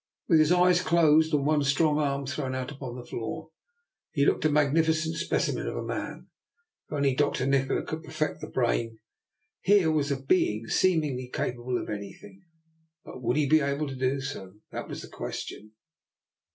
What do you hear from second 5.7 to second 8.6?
a man. If only Dr. Nikola could perfect the